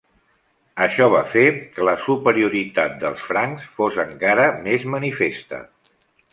[0.85, 1.43] Això va fer
[1.75, 5.65] que la superioritat dels francs fos encara més manifesta.